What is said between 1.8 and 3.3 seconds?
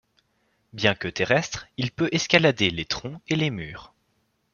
peut escalader les troncs